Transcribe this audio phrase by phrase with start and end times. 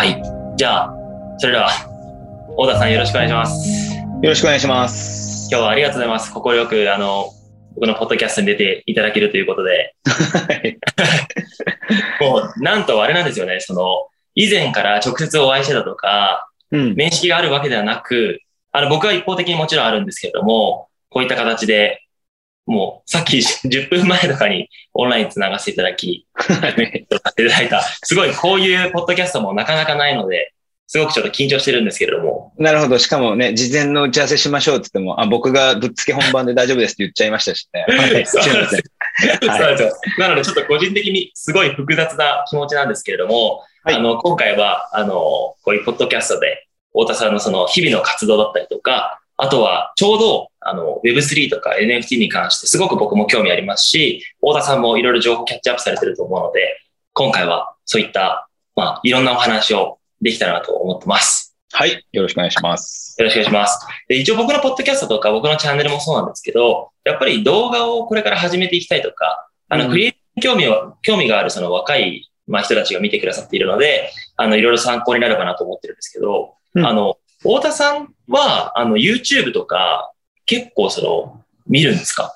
[0.00, 0.22] はい。
[0.56, 0.94] じゃあ、
[1.36, 1.68] それでは、
[2.56, 3.94] 大田さんよろしくお願いします。
[3.94, 5.50] よろしくお願いします。
[5.50, 6.32] 今日はありがとうございます。
[6.32, 7.26] 快く、あの、
[7.74, 10.78] 僕のポッドキャストに出ていただけるということで、はい
[12.24, 16.94] もう、なんとあれなんですよね、その、以前から直接お会いしてたとか、うん。
[16.94, 18.40] 面識があるわけではなく、
[18.72, 22.00] あの、僕は一方的にもちろんあるんですけれども、こういった形で、
[22.66, 26.26] もう、さっき 10分前とかにオンラインつながせていただき、
[26.86, 30.52] ていただいた、すごいこういうポッドキャストもなかなかないので、
[30.86, 32.98] すごくちょっと緊張してるんですけれども、なるほど。
[32.98, 37.86] しかもね、事前の打ち合わせしましょうって言っても、あ、僕がぶっつけ本番で大丈夫ですって言っちゃいましたしね。
[37.96, 38.26] はい。
[38.26, 39.92] すそうなんですよ。
[40.18, 56.78] なので、ちょっと個人的にすごい複雑な気持ちなんですけれども、はいあの、今回は、あの、こういうポッドキャストで、太田さんのその日々の活動だったりとか、あとは、ちょうど、あの、Web3 とか NFT に関してすごく僕も興味ありますし、太田さんもいろいろ情報キャッチアップされてると思うので、
[57.14, 61.56] 今回はそういった、まあ、いろんなお話をできたらなと思ってます。
[61.72, 62.04] はい。
[62.12, 63.16] よろしくお願いします。
[63.18, 63.86] よろしくお願いします。
[64.08, 80.12] で、一応僕のポッドキャストとか僕のチャンネルもそうなんですけど、やっぱり動画をこれから始めていきたいとか、あの、うんクリエイティブ興味は、興味があるその若い、まあ、人たちが見てくださっているので、あの、いろいろ参考になるかなと思ってるんですけど、うんあの、太田さんは、あの、YouTube とか、
[80.46, 82.34] 結構その、見るんですか？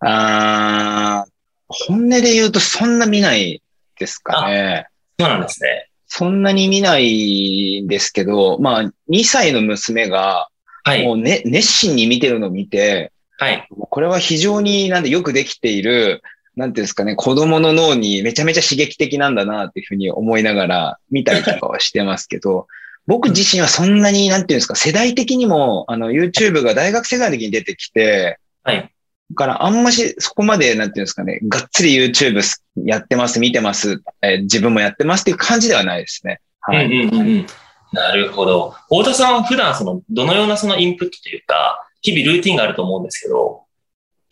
[0.00, 1.30] あー、
[1.68, 3.62] 本音で言うとそんな見ない
[3.98, 4.86] ですかね。
[5.18, 5.88] そうなんですね。
[6.06, 10.48] そんなに見ないんですけど、まあ、2歳の娘が、
[10.84, 11.04] はい。
[11.04, 13.68] もうね、熱心に見てるのを見て、はい。
[13.70, 16.22] これは非常になんでよくできている、
[16.56, 22.66] なんていうんですかね、子供の脳にめちゃめちゃ刺激的なんだなっていうふうに思いながら見たりとかはしてますけど、
[23.08, 28.92] 僕自身はそんなに、なんていうんですか、世代的にも、あの、YouTube が大学生ぐらいの時に出てきて、はい。
[29.30, 32.40] だからあんましそこまで、なんていうんですかね、がっつり YouTube
[32.84, 36.40] やってます、見てます、えー自分もやってますっていう感じではないですね。
[36.60, 36.86] はい。
[36.86, 37.46] うんうんうんうん。
[37.92, 38.74] なるほど。
[38.90, 43.62] 太田さんは普段その、どのようなそのインプットというか、日々ルーティンがあると思うんですけど、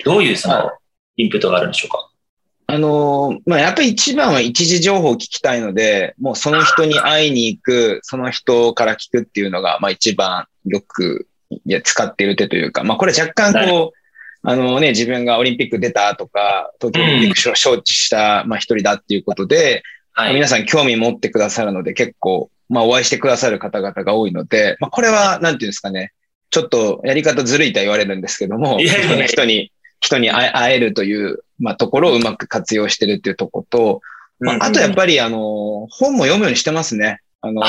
[0.05, 0.79] どういうそのは
[1.17, 2.11] インプットがあるんでしょうか？
[2.69, 20.35] あのーまあ、やっぱり一番は一時情報を聞きたいので、もうその人に会いに行く、その人から聞くっていうのが、まあ一番よくいや使っている手というか、まあこれ若干なこう、あのね、自分がオリンピック出たとか、東京オリンピック招致した、まあ一人だっていうことで、はい。
[20.35, 26.13] 皆さん興味持ってくださるので、結構、まあお会いしてくださる方々が多いので、まあこれは、なんていうんですかね、
[26.51, 29.27] ちょっとやり方ずるいとは言われるんですけども、いやいやいや。
[29.29, 34.01] 人に、人に会えるという、まあところをうまく活用してるっていうところと、
[34.41, 37.21] まあ、あとやっぱりあの、本も読むようにしてますね。
[37.41, 37.63] あの、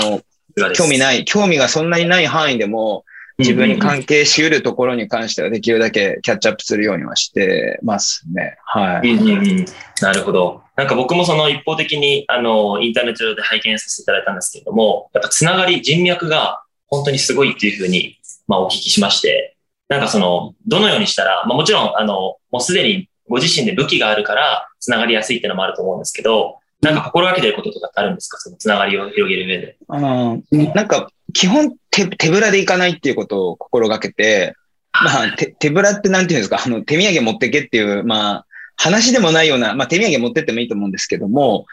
[0.73, 0.99] 興味い。
[0.99, 3.05] ない、興味がそんなにない範囲でも、
[3.37, 8.57] 自分に関係し得るところに関してはできるだけキャッチアップするようにはしてますね。
[8.65, 9.11] はい。
[9.11, 9.65] うんうんうん
[10.01, 10.61] なるほど。
[10.75, 19.55] なんか僕もその一方的に、あの、インターネット上で拝見させていただいたんですけれども、やっぱつながり、人脈が本当にすごいっていうふうに、まあお聞きしまして、
[19.87, 28.38] なんかその、どのようにしたら、まあもちろん、あの、もうすでにご自身で武器があるから、つながりやすいっていうのもあると思うんですけど、なんか心がけてることとかってあるんですか？
[28.38, 29.77] そのつながりを広げる上で。
[29.88, 34.53] あの、なんか、基本手、手ぶらでいかないっていうことを心がけて、
[34.93, 38.45] まあ、手、手ぶらってなんていうんですか、あの、手土産持ってけっていう、まあ、
[38.75, 41.65] 話でもないような、まあ、手土産持ってってもいいと思うんですけども、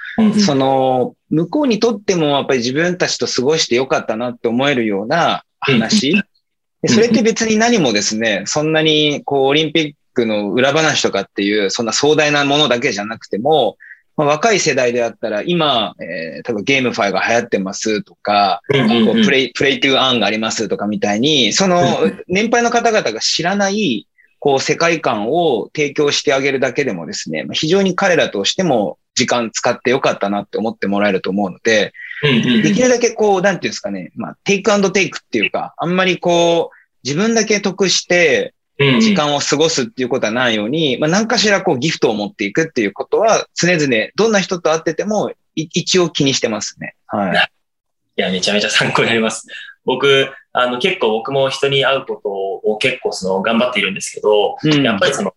[0.44, 6.14] その、向こうにとってもやっぱり自分たちと過ごしてよかったなって思えるような話。
[6.82, 13.76] でそれって別に何もですね、そんなにこうオリンピックの裏話とかっていう、そんな壮大なものだけじゃなくても、
[14.16, 21.82] まあ、若い世代であったら今、えー、多分ゲームファイが流行ってますとか、プレイ、プレイトゥーアンがありますとかみたいに、その
[22.28, 24.06] 年配の方々が知らない、
[24.38, 31.92] こう世界観を提供してあげるだけでもですね、まあ非常に彼らとしても時間使ってよかったなって思ってもらえると思うので、
[32.22, 46.96] できるだけこう、なんていうんですかね、まあ、テイクアンドテイクっていうか、あんまりこう、自分だけ得して、時間を過ごすっていうことはないように、まあ、何かしらこうギフトを持っていくっていうことは、常々、どんな人と会ってても、一応気にしてますね。
[47.06, 47.50] はい。
[48.16, 49.46] いや、めちゃめちゃ参考になります。
[49.84, 55.32] 僕、あの、結構僕も人に会うことを結構その頑張っているんですけど、うんやっぱりその、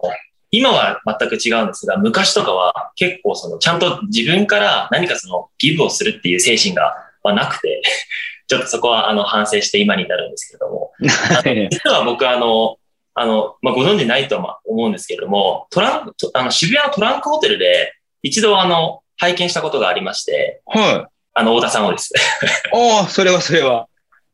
[0.52, 7.82] 今は全く違うんですが、昔とかは結構その、ちゃんと自分から何かその、ギブをするっていう精神が、まあ、なくて、
[8.48, 10.92] ちょっとそこはあの、反省して今に至るんですけれども、
[11.70, 12.78] 実は僕あの、
[13.20, 21.06] あの、まあ、ご存知ないとはまあ思うんですけれども、トランク、あの、渋谷のトランクホテルで、一度あの、拝見したことがありまして、はい。
[21.34, 22.14] あの、太田さんをです。
[22.72, 23.88] ああ、それはそれは。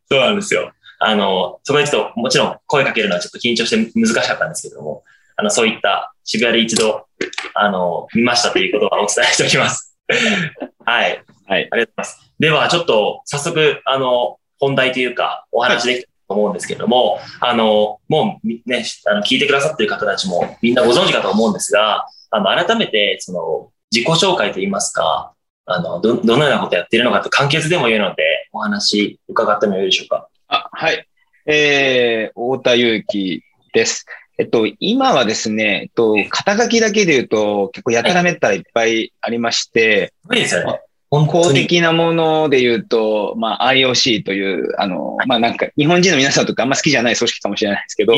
[0.10, 0.74] そうなんですよ。
[1.00, 5.04] あの、そこでちょっと、もちろん声かけるのはちょっと緊張して難しかったんですけども、
[5.38, 7.08] あの、そういった渋谷で一度、
[7.56, 9.98] あの、見ましたということはお伝えしておきます。
[10.86, 11.24] はい。
[11.48, 11.60] はい。
[11.60, 12.34] ありがとうございます。
[12.38, 25.34] では、ちょっと早速、あの、本題というか、お話できたと思うんですけれども、はい、あの、もうね、あの聞いてくださっている方たちもみんなご存知かと思うんですが、あの、改めて、その、自己紹介といいますか、
[25.66, 30.28] あの、ど、どのようなことやっているのかと簡潔でもいいので、お話伺ってもよいでしょうか。
[30.48, 31.08] あ、はい。
[31.46, 33.44] えー、太田祐樹
[33.74, 34.06] です。
[34.40, 40.82] えっと、今はですね、えっと、肩書きだけで言うと、結構やたらめったらいっぱいありまして、はい、ですよね。
[41.28, 48.14] 公的なもので言うと、まあ、IOC という、あの、まあなんか、日本人の皆さんとかあんま好きじゃない組織かもしれないですけど、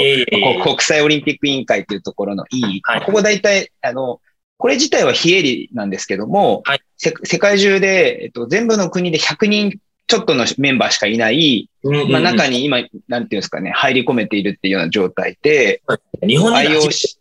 [0.64, 4.22] 国際オリンピック委員会というところの E、はい、ここ大体、あの、
[4.58, 12.78] これ自体は非営利なんですけども、はい、世界中で、えっと、全部の国で100人ちょっとのメンバーしかいない、まあ中に今、
[13.08, 15.82] なんていうんですかね、入り込めているっていうような状態で、
[16.26, 17.18] 日本に IOC、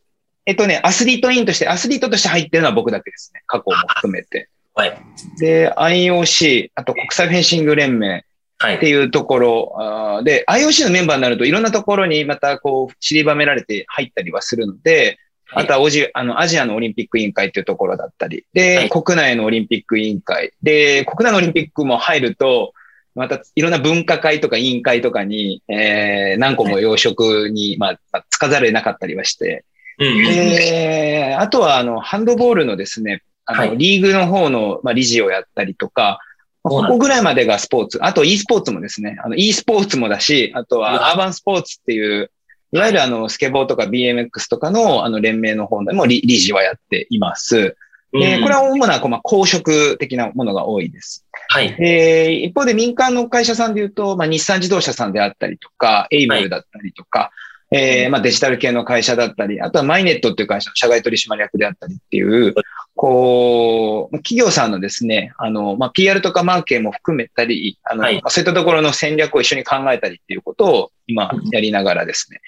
[0.47, 3.43] えっとね、アスリートインとして、アスリートとして入ってるのは僕だけですね。
[3.47, 4.49] 過去も含めて。
[4.75, 4.99] はい。
[5.39, 8.25] で、IOC、あと国際フェンシング連盟
[8.63, 15.19] っていうところ、はい、で、IOC のメンバーになるといろんなところにまたこう散りばめられて入ったりはするので、
[15.53, 22.73] あとはオジあのアジアのオリンピック委員会っていうところだったり、で、はい、国内のオリンピック委員会、で、国内のオリンピックも入ると、
[23.15, 29.65] またいろんな分科会とか委員会とかに、えー、何個も養殖に、まあ、つかざるを得なかったりはして、
[30.01, 36.21] えー、あとは、あの、ハンドボールのですね、あの、はい、リーグの方の、まあ、理事をやったりとか、
[36.63, 37.99] ここぐらいまでがスポーツ。
[38.03, 39.19] あと e スポーツもですね。
[39.23, 42.31] あの e スポーツもだし、あとはアーバンスポーツっていう、
[42.73, 47.77] いわゆるあの、スケボーとか BMX とかのあの連盟の方でも理事はやっています。
[48.17, 51.27] えー、これは主な、まあ、公職的なものが多いです。
[51.49, 51.77] はい。
[51.81, 57.31] えー、一方で民間の会社さんで言うと、まあ、日産自動車さんであったりとか、エイブルだったりとか、はい、
[57.71, 62.55] えー、まあ、デジタル系の会社だったり、あとはマイネットっていう会社の社外取締役であったりっていう、
[62.95, 72.41] こう、企業さんのですね、あの、まあ、PR とかマーケも含めたり、あの、はい、そういったところの戦略を一緒に考えたりっていうことを今やりながらですね、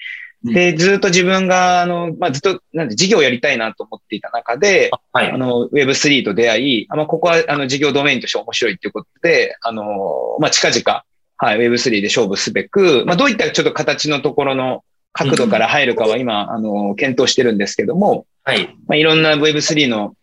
[0.43, 11.03] で、ずっと自分が、あの、まあ、ずっと、なんで、事業をやりたいなと思っていた中で、はい、あの、Web3 と出会い、あまあ、ここは、あの、事業ドメインとして面白いっていうことで、あの、まあ、近々、
[11.37, 14.83] はい、Web3 で勝負すべく、まあ、どういったちょっと形のところの
[15.17, 18.75] 角度から入るかは今、あの、検討してるんですけども、はい。
[18.87, 20.15] まあ、いろんな Web3 の、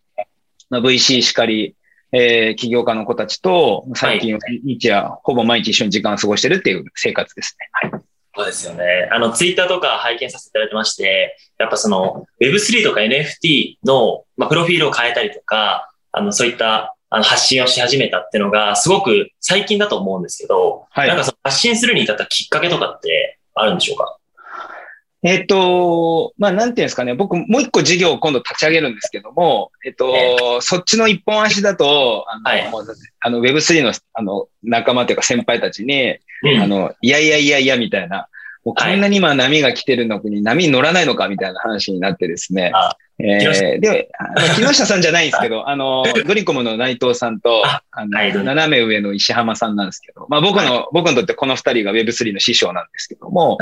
[0.69, 1.75] まあ、VC しかり、
[2.11, 7.89] えー、起業家の子たちと、最近、日夜、ほぼ毎日一緒に時間を過ごしてるっていう生活ですね。
[7.91, 8.01] はい。
[8.37, 9.09] そうですよね。
[9.11, 24.17] あの、ツイッターとか拝見させていただいてまして、やっぱその Web3 とか NFT の、まあ、プロフィールを変えたりとか、あの、そういったあの発信をし始めたっていうのが、すごく最近だと思うんですけど、はい、なんかその発信するに至ったきっかけとかってあるんでしょうか？
[25.25, 32.71] えっ、と、まあ、なんていうんですかね、僕、もう一個事業を今度立ち上げるんですけども、えっ、と、えー、そっちの一本足だと、あの、はい、
[33.21, 38.27] あの Web3 の、あの、仲間というか先輩たちに、うん、あの、いやいやいやいや、みたいな、
[38.63, 42.71] もうこんなに今波が来てるのに波に乗らないのかみたいな話になってですね。
[43.17, 44.09] えー、で、
[44.55, 53.57] 木下さんじゃないんですけど、 あの、ドリコムの内藤さんと、あの、斜め上の石浜さんなんですけど、まあ僕の、僕にとってこの二人が Web3 の師匠なんですけども、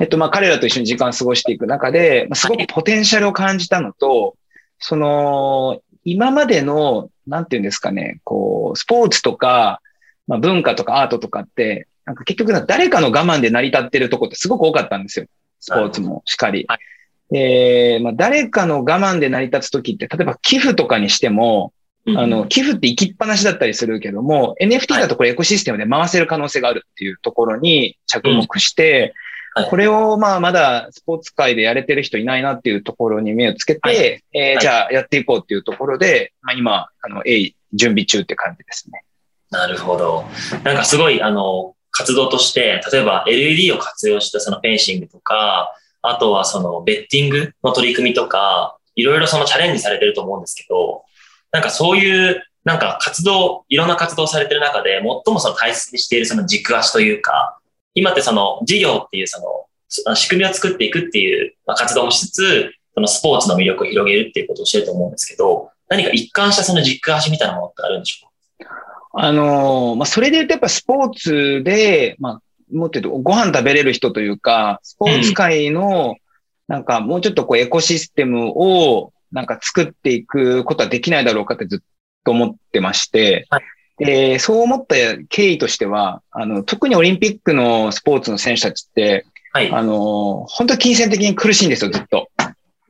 [0.00, 4.36] えっと、まあ、彼らと一緒に時間を過ごしていく中で、まあ、すごくポテンシャルを感じたのと、
[4.78, 9.80] その、今までの、なんていうんですかね、こう、スポーツとか、
[10.26, 15.26] まあ、文化とかアートとかって、なんか結局誰かの我慢で成り立ってるとこってすごく多かったんですよ。
[15.60, 16.64] スポーツもしっかり。
[16.68, 21.72] はい、えー、まあ、誰かの我慢で成り立つときって、例えば寄付とかにしても、
[22.14, 29.12] あの、寄付って行きっぱなしだったりするけども、NFT だとこれエコシステムで回せる可能性があるっていうところに着目して、
[29.64, 39.02] これをまあまだスポーツ界でやれてる人いないなっていうところに目をつけて、はい、えー、じゃあやっていこうっていうところで、まあ今、あの、鋭意準備中って感じですね。
[39.50, 40.24] なるほど。
[40.64, 51.04] なんかすごい、あの、活動として、例えば LED を活用したそのフェンシングとか、あとはそのベッティングの取り組みとか、いろいろそのチャレンジされてると思うんですけど、
[51.52, 57.58] なんかそういうなんか活動、いろんな活動されてる中で、最もその大切にしているその軸足というか、
[57.96, 59.40] 今ってその事業っていうそ
[60.06, 68.28] の仕組みを作っていくっていう活動もしつつ、そのスポーツの魅力を広げるっていうことをしてると思うんですけど、何か一貫したその軸足みたいなものってあるんでしょ
[68.60, 68.70] うか？
[69.18, 76.16] あのまあ、それで言うとやっぱスポーツで、まあ、もっと言うとご飯食べれる人というか、スポーツ界の、
[76.68, 81.78] なんかもうちょっとこうエコシステムをなんか作っていくことはできないだろうかってずっ
[82.24, 83.62] と思ってまして、はい、
[83.98, 84.94] で、そう思った
[85.28, 92.28] 経緯としては、あの、特にオリンピックのスポーツの選手たちって、はい、あの、本当に金銭的に苦しいんですよ、ずっと。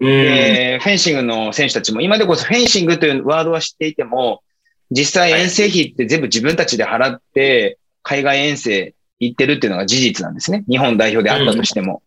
[0.00, 4.42] で、フェンシングの選手たちも、今でこそフェンシングというワードは知っていても、
[4.90, 10.64] 実際遠征費って全部自分たちで払って、海外遠征行ってるっていうのが事実なんですね。
[10.68, 12.02] 日本代表であったとしても。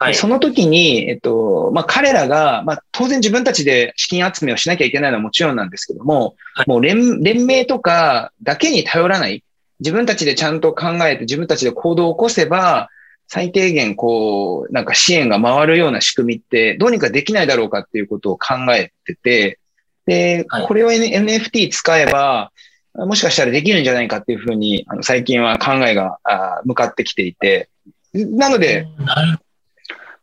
[0.00, 0.14] はい。
[0.14, 6.70] その時に、えっと、まあ、彼らが、まあ、当然自分たちで資金集めをしなきゃいけないのはもちろんなんですけども、はい。
[6.70, 9.42] もう連、連盟とかだけに頼らない。
[9.80, 12.90] 自分たちでちゃんと考えて自分たちで行動を起こせば、
[13.26, 19.58] 最低限こう、なんか支援が回るような仕組みってどうにかできないだろうかっていうことを考えてて、
[20.06, 22.52] ではい、これを NFT 使えば、
[22.94, 26.18] もしかしたらできるんじゃないかっていうふうに、あの最近は考えが
[26.64, 27.68] 向かってきていて、
[28.14, 29.38] なので、なる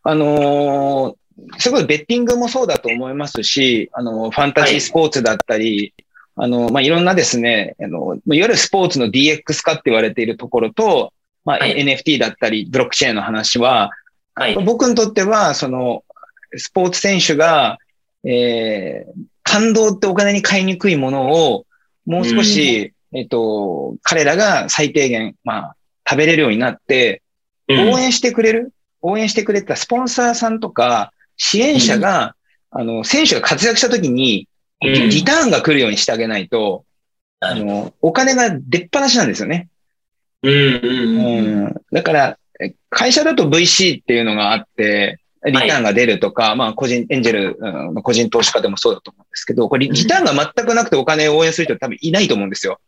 [0.06, 1.16] あのー
[1.58, 5.94] すごいベッティングもそうだと思いますし、あの、ファンタジースポーツだったり、
[6.36, 11.76] あの、まあ、いろんなですね、あの、いわゆるスポーツの DX 化って言われているところと、まあ、はい。
[11.78, 13.92] NFT だったり、ブロックチェーンの話は、
[14.34, 14.56] はい。
[14.64, 16.04] 僕にとっては、その、
[16.56, 17.78] スポーツ選手が、
[18.24, 21.66] えー、感動ってお金に買いにくいものを、
[22.06, 25.76] もう少し、えっと、彼らが最低限、まあ、
[26.10, 27.22] 食べれるようになって、
[27.68, 27.94] うん。
[27.94, 28.74] 応援してくれる、
[29.06, 32.36] 応援してくれたスポンサーさんとか、支援者が、
[32.72, 36.84] あの、選手が活躍した時に、うんリリターンが来るようにしてあげないと、
[37.40, 39.70] あなるの、お金が出っ放しなんですよね。
[40.44, 41.66] うんうんうん。
[41.66, 41.82] うん。
[41.92, 52.80] だから、え会社だと VC っていうのがあって、リターンが出るとか、まあ、個人、エンジェル、うんまあ個人投資家でもそうだと思うんですけど、これ、リターンが全くなくてお金を応援する人多分いないと思うんですよ。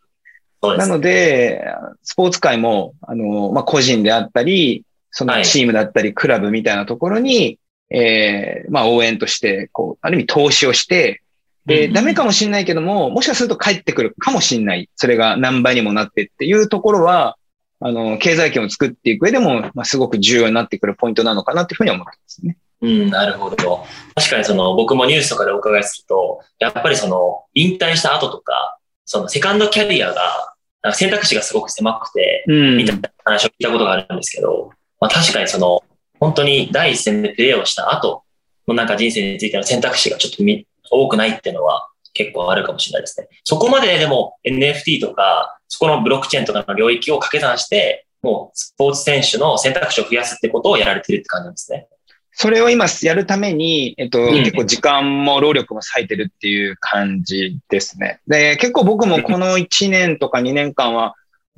[0.62, 0.88] そうです。
[0.88, 1.64] なので、
[2.02, 7.58] スポーツ界も、あの、まあ、個人であったり、そのはいチームだったり、クラブみたいなところに、
[7.90, 11.22] えーまあ、応援として、こう、ある意味投資をして、
[11.66, 14.88] で、うんダメかもしれないけども、もしかすると帰ってくるかもしれない。
[14.96, 17.36] それが何倍にもなってっていうところは、
[17.80, 22.56] あの、経済圏を作っていく上でも、まあ、すごく重要になってくるポイントなのかなというふうに思ってますね。
[22.80, 23.84] うん、なるほど。
[24.14, 30.54] 確かにその僕もニュースとかでお伺いすると、やっぱりその引退した後とか、そのセカンドキャリアが、
[30.92, 35.82] 選択肢がすごく狭くて、うんみたいな話を聞いたことがあるんですけど、まあ確かにその、
[36.20, 38.24] 本当に第一線でプレーをした後
[38.66, 43.28] のなんか人生についての選択肢がちょっとみ多くないっていうのは結構あるかもしれないですね。
[43.44, 51.86] そこまででも NFT とか、そこのブロックチェーンとかの領域を掛け算して、もうスポーツ選手の選択肢を増やすってことをやられてるって感じなんですね。
[52.32, 58.20] それを今やるために、えっと、ん結構時間も労力も割いてるっていう感じですね。
[58.28, 61.14] で、結構僕もこの1年とか2年間は、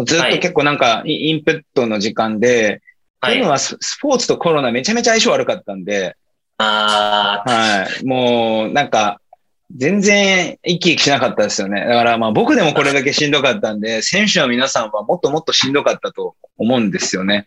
[0.06, 2.80] ずっと結構なんかイインプットの時間で、
[3.21, 3.50] はいというの。
[3.50, 6.17] はススポーツとコロナめちゃめちゃ相性悪かったんで、
[6.59, 8.05] あはい。
[8.05, 9.21] もう、なんか、
[9.77, 11.81] 全然生き生きしなかったですよね。
[11.87, 17.47] だからまあ僕でもこれだけしんどかったんで、選手の皆さんはもっともっとしんどかったと思うんですよね。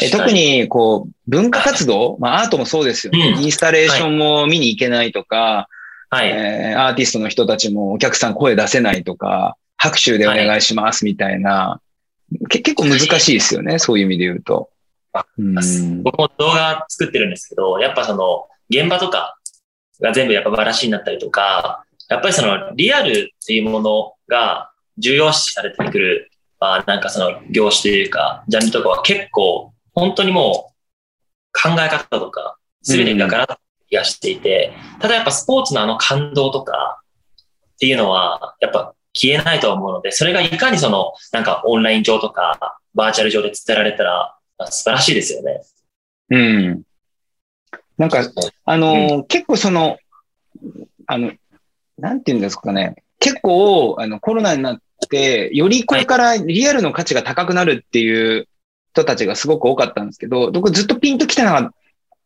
[0.00, 3.34] ーえ特、に、こう、文化活動、まあアートもそうですよね。
[3.36, 5.68] うんインスタレーションも見に行けないとか、
[6.10, 6.28] はい。
[6.28, 11.80] えーアーティストの人たちもお客さん声出せないとか、拍手でお願いしますみたいな、
[12.50, 13.78] け結構難しいですよね。
[13.78, 14.68] そういう意味で言うと。
[16.02, 19.38] 僕も動画作ってるんですけど、やっぱその、現場とか
[20.00, 30.72] が全部やっぱバラシになったりとか、やっぱりその、リアルっていうものが重要視されてくる、まあなんかその業種というか、ジャンルとかは結構、本当にもう、
[31.52, 33.56] 考え方とか、すべてがガラッと
[33.88, 37.02] 気がしていて、ただやっぱスポーツのあの感動とか
[37.74, 44.36] っていうのは、やっぱ消えないと思うので、それがいかにその、なんかオンライン上とか、バーチャル上で伝えられたら、
[44.70, 45.62] 素晴らしいですよね。
[46.30, 46.82] うん。
[47.98, 48.22] なんか、
[48.64, 49.98] あのー結構その、
[51.06, 51.32] あの、
[51.98, 52.96] なんて言うんですかね。
[53.18, 58.48] 結構、あの、コロナになって、よりこれからリアルの価値が高くなるっていう
[58.92, 61.70] 人たちがすごく多かったんですけど、僕ずっとピンと来てなかっ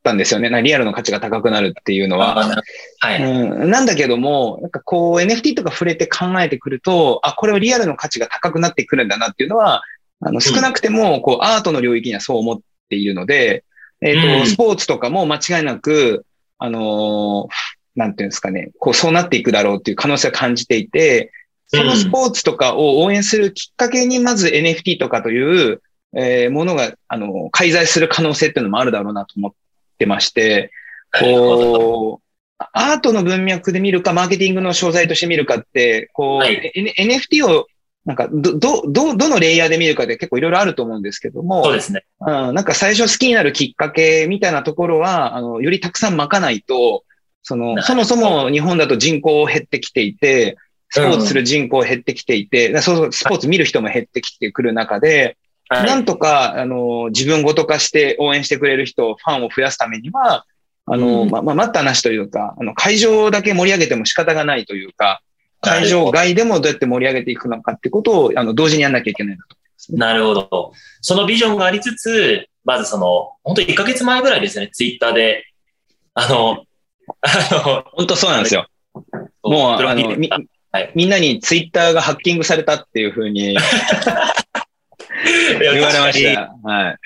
[0.03, 0.49] たんですよね。
[0.63, 2.63] リアルの価値が高くなるっていうのは。
[3.01, 3.23] はい。
[3.23, 9.83] うん、なんだけども、なんかこう NFT とか触れて考えてくると、あ、これはリアルの価値が高くなってくるんだなっていうのは、
[10.21, 12.59] あの少なくてもこうアートの領域にはそう思っ
[12.89, 13.65] ているので、
[14.01, 14.47] えっ、と、うん。
[14.47, 16.27] スポーツとかも間違いなく、
[16.59, 21.33] あのーなんていうんですかね、こうそうなっていくだろうっていう可能性を感じていて、
[21.69, 25.83] そのスポーツとかを応援するきっかけにまず NFT とかという、
[26.15, 29.53] えーものが、あの、介在する可能性っていうのもあるだろうなと思っ
[29.99, 30.71] てまして、
[31.19, 32.27] こう、
[32.59, 36.73] アートの文脈で見るか、マーケティングの商材として見るかって、こう、はい。
[36.75, 37.67] N- NFT を、
[38.07, 42.05] なんか、ど、ど、ど、どのレイヤーで見るかで結構いろいろあると思うんですけども、そうですね。
[42.21, 47.03] うん、なんか最初好きになるきっかけみたいなところは、あの、よりたくさんまかないと、
[47.43, 50.57] その、そもそも日本だと人口減ってきていて、
[50.91, 55.37] スポーツする人口減ってきていて、そうそう、スポーツ見る人も減ってきてくる中で、
[55.69, 55.87] はい。
[55.87, 60.45] なんとか、あの、自分ごと化して応援してくれる人、ファンを増やすためには、
[60.87, 65.21] あの、うんま、ま、待ったなしというか、あの、会場だけ盛り上げても仕方がないというか、
[65.61, 69.57] 会場外でもどうやって盛り上げていくのかってことを、あの、同時にやんなきゃいけないなと。
[69.91, 70.73] なるほど。
[71.01, 75.45] そのビジョンがありつつ、まずその、本当1ヶ月前ぐらいですね、ツイッターで、
[76.15, 76.65] あの、
[77.21, 78.67] あの、本当そうなんですよ。
[79.43, 80.29] もう、あの、み、
[80.73, 83.57] はい、みんなにツイッターがハッキングされたっていうふうに
[85.61, 86.55] 言われました。
[86.63, 86.97] はい。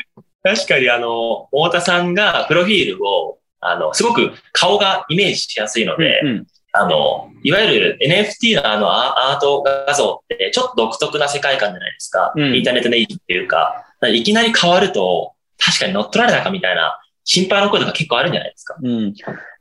[0.42, 12.32] 確かにあの、太田さんがプロフィールを、あの、すごく顔がイメージしやすいので、うんうん、あの、いわゆる NFT のあのアート画像ってちょっと独特な世界観じゃないですか。
[12.36, 18.76] うん、インターネットネイティっていうか、かいきなり変わると、確かに乗っ取られたかみたいな心配の声とか結構あるんじゃないですか。
[18.82, 19.14] うん。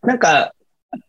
[0.04, 0.54] なんか、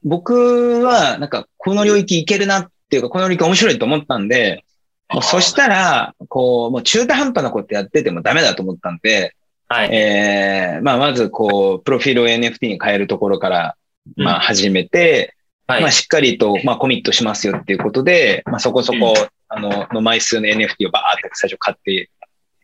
[0.02, 4.64] 僕は、なんか、この領域いけるなっていうか、この領域面白いと思ったんで、
[5.12, 9.34] もうそしたら、こう、もう中途半端なことやっててもダメだと思ったんで、
[9.68, 9.94] はい。
[9.94, 13.76] えー、まあ、まず、こう、プロフィールを NFT に変えるところから、
[14.16, 15.39] まあ、始めて、うん、
[15.70, 22.10] はい、まあ、しっかりと、まあ、コミットしますよっていうことで、まあ、そこそこ、うん、あの、の枚数の NFT をバーって最初買って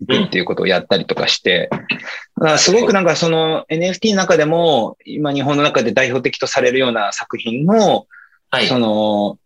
[0.00, 8.06] いくっていうことをやったりとかして、だからすごくなんかその NFT の中でも、今日本の中で代表的とされるような作品の、
[8.50, 9.38] はい、その、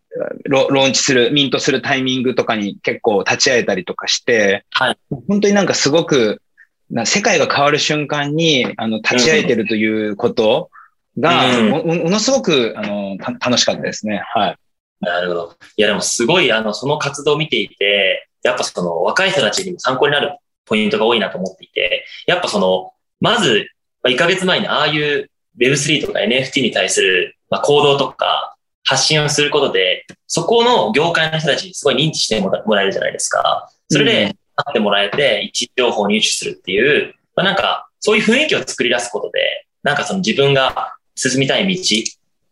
[0.45, 6.41] ローンチする、ミントするタイミングとかに結構立ち会えたりとかして、はい、本当になんかすごく
[6.89, 10.71] な世界が変わる瞬間に、あの、立ち会えてるということ
[11.19, 14.21] が、うん、もものすごく、あの、楽しかったですね。
[14.33, 14.57] はい。
[15.01, 15.55] なるほど。
[15.77, 23.67] いや、でもすごい、あの、その活動を見ていて、やっぱその若い人たちにも参考になるポイントが多いなと思っていて、やっぱその、まず、
[24.03, 33.69] 1ヶ月前にああいう Web3 とか NFT に対する、まあ、行動とか発信をすることで、そこの業界の人たちにすごい認知してもらえるじゃないですか。
[33.89, 34.35] それで、
[34.69, 41.95] ってもらえて、位置情報を入手するっていう、まあ、なんか、そういう雰囲気を作り出すことで、なんかその自分が進みたい道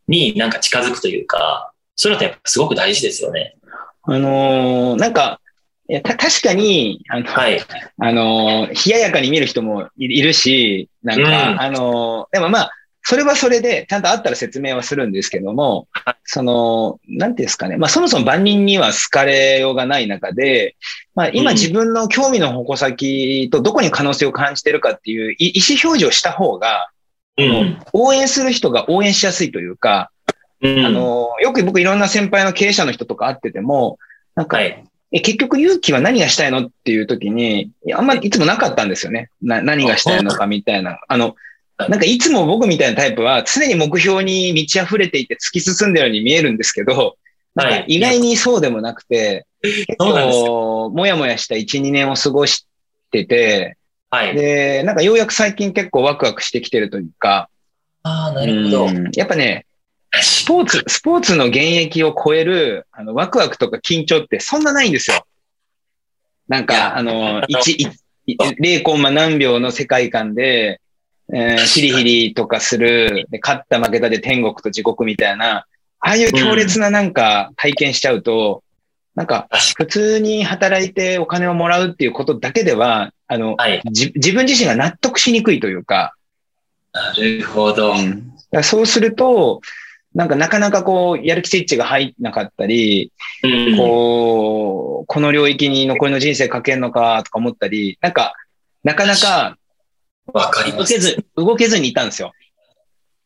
[0.08, 3.58] になんか近づくというか、そういうのってやっぱすごく大事ですよね。
[4.04, 5.42] あのー、なんか、
[5.90, 7.60] いや、た、確かに、あの、はい。
[7.98, 12.72] あのー、冷ややかに見る人もいるし、なんか、うん、あのー、でもまあ、
[13.04, 15.88] それはそれで、ちゃんとあったら説明はするんですけども、
[16.26, 17.76] その、なんていうんですかね。
[17.76, 20.76] まあ、そもそも万人には好かれようがない中で、
[21.16, 26.90] まあ、今自分の興味の矛先とどこに可能性を感じてるかっていう意思表示をした方が、
[27.46, 30.12] うん、応援する人が応援しやすいというか、
[30.62, 33.98] うん、あの、よく僕いろんな先輩の経営者の人とか会ってても、
[34.36, 34.84] なんか、はい。
[35.12, 39.30] え、結局勇気は何がしたいのっていう時に、あんまりいつもなかったんですよね。
[39.42, 41.00] な、何がしたいのかみたいな。
[41.08, 41.36] あの、
[41.78, 47.18] なんかいつも僕みたいなタイプは常に目標に満ち溢れていて突き進んでるように見えるんですけど、
[47.56, 52.68] なんか意外にそうでもなくて、 結構もやもやした1、2年を過ごし
[53.12, 53.78] てて、
[54.10, 54.36] はい。
[54.36, 57.50] で、なんかようやく最近結構ワクワクしてきてるというか、
[58.04, 58.88] ああ、なるほど。
[59.14, 59.66] やっぱね、
[60.12, 65.26] スポーツ、スポーツの現役を超える、あの、ワクワクとか緊張ってそんなないんですよ。
[66.48, 67.92] なんか、あの、 1、
[68.28, 70.82] 0コンマ何秒の世界観で、
[71.32, 75.66] えー、ヒリヒリとかする、で、勝った負けたで天国と地獄みたいな、
[76.00, 78.69] ああいう強烈ななんか体験しちゃうと、うん、
[79.20, 86.16] なんか、普通に働いてお金をもらうっていうことだけでは、あの、はい、自分自身が納得しにくいというか。
[86.94, 87.96] なるほど。
[87.96, 89.60] うん、そうすると、
[90.16, 93.12] なんかなかなかこう、やる気スイッチが入んなかったり、
[93.44, 98.36] うん、こう、この領域に残りの人生かけんのかとか思ったり、なんか、
[98.86, 99.58] なかなか
[100.32, 100.94] わかります。
[100.94, 102.32] 動けず、動けずにいたんですよ。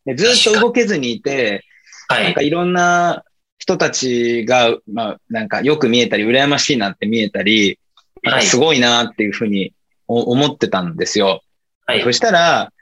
[0.06, 1.62] でずっと動けずにいて、
[2.08, 3.22] はい、なんかいろんな
[3.58, 7.78] 人たちが、まあ、なんかよく見えたり、羨ましいなって見えたり、
[8.22, 9.72] はい、すごいなっていうふうに
[10.06, 11.42] 思ってたんですよ。
[11.86, 12.72] はい、そしたら、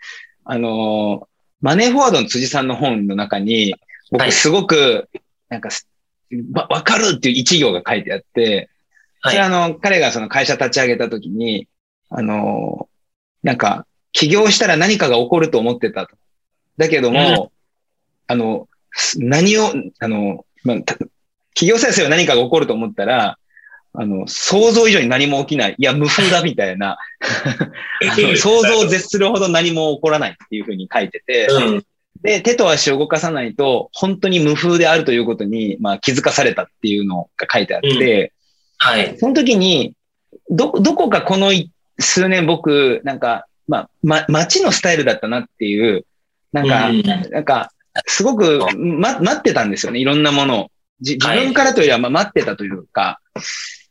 [0.44, 1.28] あの、
[1.60, 3.74] マネーフォワードの辻さんの本の中に、
[4.10, 5.08] 僕すごく、
[5.48, 5.70] なんか、
[6.52, 8.68] わ、わかるっていう一行が書いてあって、
[9.22, 11.68] それあの、彼がその会社立ち上げた時に、
[12.10, 12.88] あの、
[13.42, 16.16] なんか、起業したら何かが起こると思ってたと。
[16.76, 17.48] だけども、うん、
[18.26, 18.68] あの、
[19.16, 20.76] 何を、あの、まあ、
[21.54, 23.38] 起業さえすれば何かが起こると思ったら、
[23.94, 25.74] あの、想像以上に何も起きない。
[25.76, 26.98] いや、無風だみたいな。
[28.36, 31.84] 想像を絶するほど何も起こらないっていうふうに書いてて、うん、
[32.22, 38.32] で、手と足を動かさないと、本当に無風であるということに、まあ、気づかされたっていうのが書いてあって、
[38.80, 39.18] うん、はい。
[39.18, 39.92] その時に、
[40.48, 41.52] ど、どこかこの
[41.98, 46.06] 数年僕、なんか、まあ、ま、街のスタイルだったなっていう、
[46.52, 47.72] なんか、うん、なんか、
[48.06, 49.98] すごく、ま、待ってたんですよね。
[49.98, 50.70] いろんなものを。
[51.00, 53.20] 自分からというよりは、ま、待ってたというか、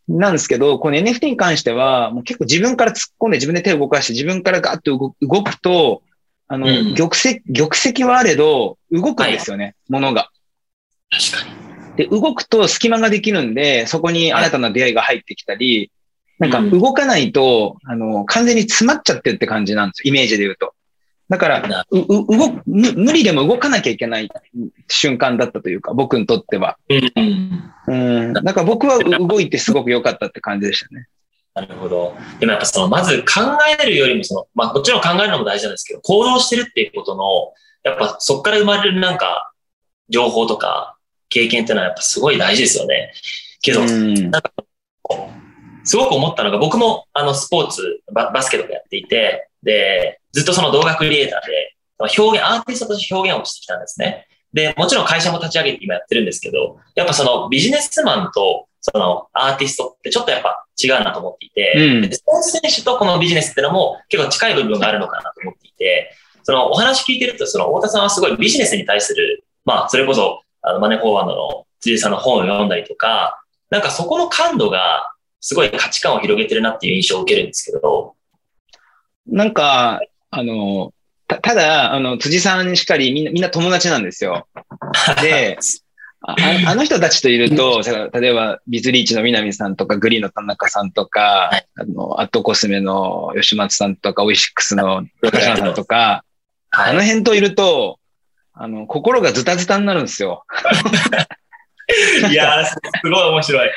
[0.08, 6.04] なんですけど、この NFT に関しては、もう結構自分から突っ込んで自分で手を動かして自分からガッと動くと、
[6.48, 10.30] あの、うん、玉石、玉石はあれど、動くんですよね、はい、ものが。
[11.10, 11.62] 確かに。
[11.98, 15.92] で、動くと隙間ができるんで、そこに新たな出会いが入ってきたり、
[16.40, 20.74] なんかうん動かないと、あの、完全に詰まっちゃってるって感じなんですよ、イメージで言うと。
[21.32, 24.30] だから、なう、う、動く、無無理でも動かなきゃいけない
[24.90, 26.78] 瞬間だったというか、僕にとっては。
[26.90, 27.74] うん。
[27.88, 28.34] うん。
[28.34, 31.08] だから僕はう動いてすごく良かったって感じでしたね。
[31.54, 32.18] なるほど。
[32.42, 33.44] でもやっぱその、まず考
[33.82, 37.54] えるよりもその、まあもちろん考えるのも大事なんですけど、行動してるっていうことの、
[37.90, 39.54] やっぱそこから生まれるなんか、
[40.10, 40.98] 情報とか
[41.30, 43.14] 経験っていうのはやっぱすごい大事ですよね。
[43.62, 44.32] けど、うん。
[45.86, 51.76] すごく思ったのが、僕もあのスポーツバ、バスケとかやっていて、で、ずっとその動画クリエイターで、
[52.18, 54.28] 表現、アーティストとして表現をしてきたんですね。
[54.54, 66.12] で、もちろん会社も立ち上げて今やってるんですけど、やっぱそのビジネスマンとそのアーティストってちょっとやっぱ違うなと思っていて、うんでスポーツ選手とこのビジネスっていうのも結構近い部分があるのかなと思っていて、
[66.44, 78.16] そのお話聞いてると、その太田さんはすごいビジネスに対する、まあそれこそあのマネーフォーワードの辻さんの本を読んだりとか、なんかそこの感度がすごい価値観を広げてるなっていう印象を受けるんですけど、
[79.28, 80.94] なんか、あの、
[81.28, 84.48] たただ、あの、辻さんしかりみんな、みんな友達なんですよ。
[85.22, 85.58] で、
[86.24, 96.24] あああの人たちといると、さ例えば、ビズリーチの南さんとか、グリーンの田中さんとか、はいあの、アットコスメの吉松さんとか、オイシックスの高島さんとか、
[96.70, 96.92] はい。
[96.92, 98.00] あの辺といると、
[98.54, 100.46] あの、心がズタズタになるんですよ。
[102.30, 103.70] いやー、すごい面白い。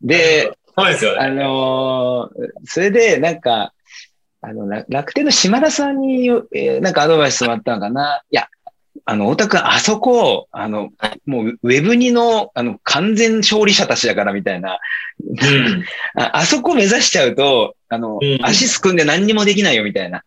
[0.00, 1.34] で、そうですよあね。
[1.42, 3.72] のーそれで、なんか、
[4.46, 8.22] あの、楽楽天の島田さんに、えーなんかアドバイスもらったのかな。
[8.30, 8.48] いや、
[9.04, 14.78] あの、太田君、あそこ、あのは、もう、ウェブ2の、あの、完全勝利者たちだから、みたいな。
[15.20, 15.84] うん。
[16.16, 20.22] ああそこ目指しちゃうと、あの、うん足すくんで何にもできないよ、みたいな。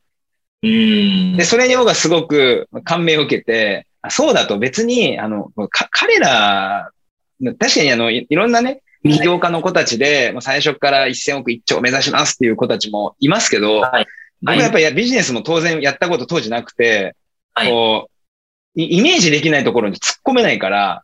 [0.64, 1.38] うん。
[1.38, 6.92] で、それに僕はすごく感銘を受けて、あそうだと別に、あの、か彼ら、
[7.58, 14.08] 確かにあの、いいろんなね、起業家の子たちで、最初から1000億1兆目指しますっていう子たちもいますけど、はい。
[14.42, 17.16] 僕はやっぱりビジネスも当然やったこと当時なくて、
[17.54, 21.04] はいこう、イイメージできないところに突っ込めないから、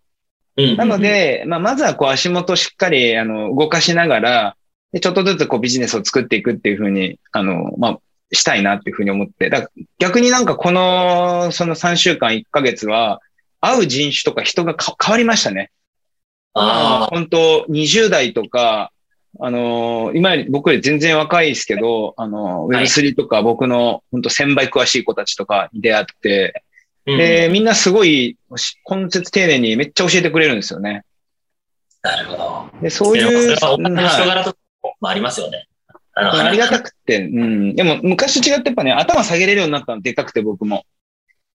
[0.58, 4.56] うんなの、で、まあ、まずはこう足元しっかり、あの、動かしながら、
[4.94, 8.00] でちょっとずつこうビジネスを作っていくっていうふうに、あの、まあ、
[8.32, 13.20] したいなっていうふうに思って、だから逆になんかこの、その3週間、1ヶ月は、
[13.60, 15.72] 会う人種とか人がか変わりましたね。
[16.56, 18.92] あ本当20代とか、
[19.40, 26.60] あのー今より僕より全然若いですけど、あのー、はい Web3 とか僕の本当1000倍詳しい子たちとかに出会って、あ。
[26.60, 31.04] うんで、みんなすごい、し根節丁寧にめっちゃ教えてくれるんですよね。
[32.02, 32.82] なるほど。
[32.82, 34.58] で、そういう、そ人はい柄とか
[35.00, 35.68] もありますよね。
[36.16, 37.76] あの、ありがたくて、うん。
[37.76, 40.86] でも昔と違ってやっぱね、頭下げれるようになったのでかくて僕も。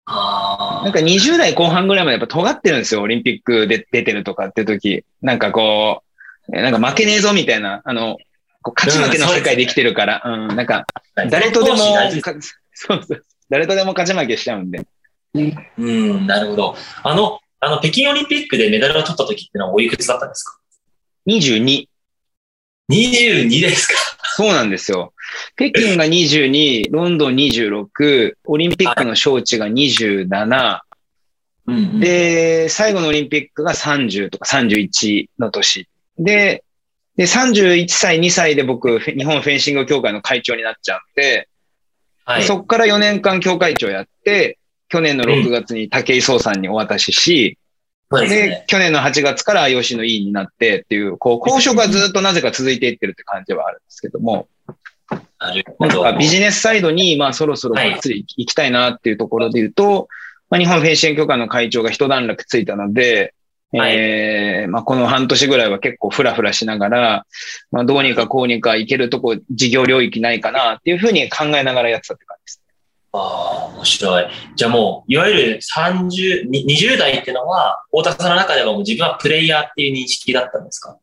[0.10, 3.02] あなんか20代後半ぐらいまでやっぱ尖ってるんですよ。
[3.02, 5.04] オリンピックで出てるとかって時。
[5.22, 6.02] なんかこ
[6.48, 8.18] う、えなんか負けねえぞみたいな、あの、
[8.64, 11.26] 勝ち負けの世界で生きてるから、うん、なんか、あ。
[11.26, 11.78] 誰とでも、
[12.74, 13.26] そうそう。
[13.50, 14.86] 誰とでも勝ち負けしちゃうんで。
[15.34, 16.78] うん、なるほど。
[17.04, 20.58] あの、あの、北京オリンピックでメダルを取った時ってのはおいくつだったんですか
[21.28, 21.88] ？22。
[22.90, 23.96] ?22 ですか？
[24.36, 25.14] そうなんですよ。
[25.56, 30.80] 北京が22、ロンドン26、オリンピックの招致が27、
[31.68, 35.88] うん、で、最後のオリンピックが30とか31の年。
[36.18, 36.64] で、
[37.18, 41.50] で、31歳、2歳で僕、日本フェンシング協会の会長になっちゃうんで、
[42.26, 42.44] はい。
[42.44, 47.58] そっから4年間協会長やって、去年の6月に武井壮さんにお渡しし、
[48.12, 48.64] で、ね。
[48.68, 54.48] 去年の8月から IOC の委員になってっていう、こう、交渉がずっとなぜか続いていってるって感じはあるんですけども、
[55.40, 56.18] なるほど。
[56.18, 60.08] ビジネスサイドに、まあそろそろがっつり行きたいなっていうところで言うと、
[60.50, 63.34] まあ日本フェンシング協会の会長が一段落ついたので、
[63.74, 67.26] はいえーまあこの半年ぐらいは結構フラフラしながら、
[67.72, 72.64] まあどうにかこうにか行けるとこ、事業領域ないかなっていうふうに考えながらやってたって感じです。
[73.18, 74.28] ああ、面白い。
[74.56, 80.98] じゃあもう、いわゆる30、に20代っていうのは、太田さんの中ではもう自分はプレイヤーっていう認識だったんですか？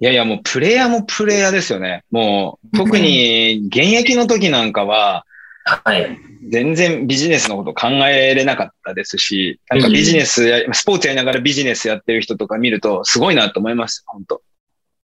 [0.00, 2.02] いやいやもうプレイヤーもプレイヤーですよね。
[2.10, 5.24] もう特に現役の時なんかは、
[5.64, 6.18] はい。
[6.50, 14.02] 全然ビジネスのこと考えれなかったですし、なんかビジネスや、スポーツやりながらビジネスやってる人とか見るとすごいなと思います。
[14.06, 14.42] 本当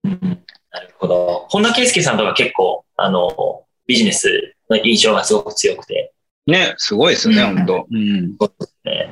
[0.05, 1.47] うんなるほど。
[1.49, 6.13] 本田圭佑さんとか結構、あの、ビジネスの印象がすごく強くて、
[6.47, 8.37] ね、すごいですよね、うん本当うん。
[8.85, 9.11] ね。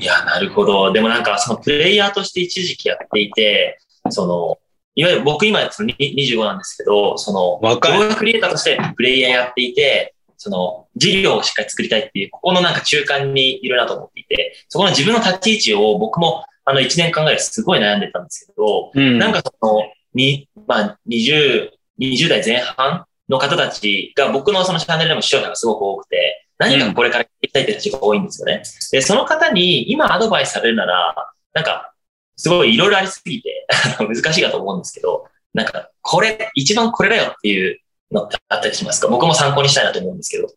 [0.00, 0.92] いや、なるほど。
[0.92, 3.78] でもなんか、そのプレイヤーとして一時期やっていて、
[4.10, 4.58] その、
[4.94, 19.82] いわゆる僕今そのに25なんですけど、その、若い動画クリエイターとしてプレイヤーやっていて、その、事業をしっかり作りたいっていう、ここのなんか中間にいるなと思っていて、そこの自分の立ち位置を僕も、あの1年間ぐらいすごい悩んでたんですけど、うん、なんかその、
[20.14, 28.62] に、まあ、20、20代前半の方たちが僕のそのチャンネルでも視聴者がすごく多くて、何かこれから聞きたいって人たちが多いんですよね。
[28.90, 31.14] で、その方に今アドバイスされるなら、
[31.54, 31.92] なんか、
[32.36, 33.66] すごいいろいろありすぎて
[33.98, 37.78] 難しいかと思うんですけど、なんか、これ、一番これだよっていう
[38.12, 39.08] のってあったりしますか？
[39.08, 40.48] 僕も参考にしたいなと思うんですけど。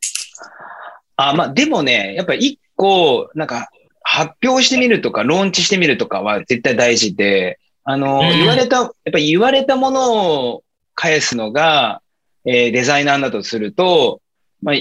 [1.18, 3.70] あ、まあ、でもね、やっぱり一個、なんか、
[4.04, 10.64] 発表してみるとか、ローンチしてみるとかは絶対大事で、あの、うん、言われた、やっぱり言われたものを
[10.96, 12.02] 返すのが、
[12.46, 14.22] えー、デザイナーだとすると、
[14.62, 14.76] まあ、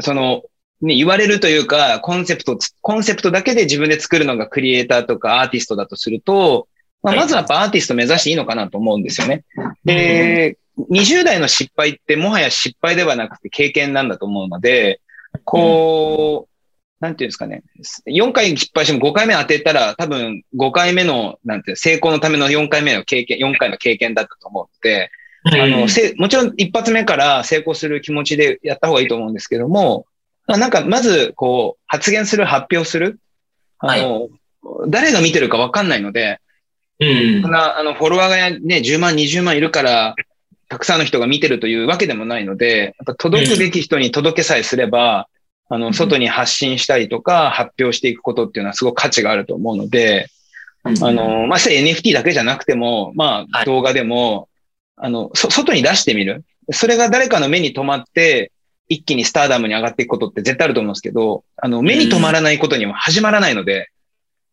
[0.00, 0.42] その、
[0.82, 6.68] ね、言われるというか、コンセプト、コンセプトだけで自分で作るのがクリエイターとかアーティストだとすると、
[7.02, 9.44] まあ、まずはやっぱアーティスト目指していいのかなと思うんですよね。
[9.84, 10.58] で、
[10.90, 15.00] 20代の失敗ってもはや失敗ではなくて経験なんだと思うので、
[15.44, 16.50] こう、
[17.00, 17.62] なんていうんですかね。
[18.06, 25.10] 4回失敗しても5回目当てたら多分5回目の、なんていう成功のための4回目の経験、4回の経験だったと思うので、
[25.44, 30.06] あの、せ、もちろん一発目から成功する気持ちでやった方がいいと思うんですけども、
[30.46, 33.18] なんかまず、こう、発言する、発表する。
[33.78, 34.30] あの、はい、
[34.88, 36.40] 誰が見てるかわかんないので、
[37.00, 37.42] うん。
[37.42, 40.14] な、あの、フォロワーがね、10万、20万いるから、
[40.68, 45.28] たくさんの人が見てるというわけでもないので、やっぱ届くべき人に届けさえすれば、
[45.70, 50.28] うん、あの、外に発信したりとか、発表していくことっていうのはすごく価値があると思うので、
[50.84, 54.49] うん、あの、まあ、NFT だけじゃなくても、まあ、動画でも、
[55.02, 56.44] あの、そ、外に出してみる。
[56.72, 58.52] それが誰かの目に留まって、
[58.88, 63.90] 一気にスターダムに上がっていくことって絶対あると思うんですけど、あの、目に留まらないことには始まらないので。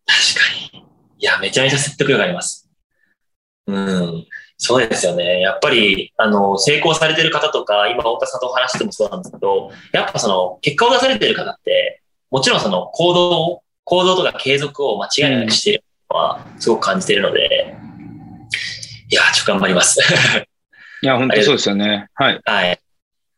[0.05, 0.85] 確かに。
[1.19, 2.69] いや、めちゃめちゃ説得力あります。
[3.65, 4.25] うん。
[4.57, 5.41] そうですよね。
[5.41, 17.56] やっぱり、あの、成功されてる方とか、今、太田さんとお話してもそうなんですけど、やっぱその、結果を出されてる方って、もちろんその、行動行動とか継続を間違いなくしているのは、すごく感じているので、
[19.09, 19.99] いや、ちょっと頑張ります。
[21.01, 22.07] いや、本当そうですよね。
[22.15, 22.41] はい。
[22.43, 22.79] はい。